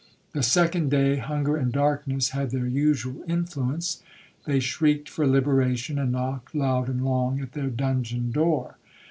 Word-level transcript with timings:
The 0.33 0.41
second 0.41 0.89
day 0.89 1.17
hunger 1.17 1.55
and 1.55 1.71
darkness 1.71 2.29
had 2.29 2.49
their 2.49 2.65
usual 2.65 3.23
influence. 3.27 4.01
They 4.45 4.59
shrieked 4.59 5.07
for 5.07 5.27
liberation, 5.27 5.99
and 5.99 6.11
knocked 6.11 6.55
loud 6.55 6.89
and 6.89 7.05
long 7.05 7.39
at 7.39 7.51
their 7.51 7.69
dungeon 7.69 8.31
door. 8.31 8.77